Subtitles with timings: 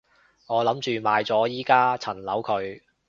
[0.47, 2.81] 我諗住賣咗依加層樓佢